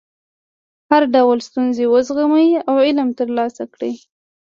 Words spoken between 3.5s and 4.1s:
کړئ.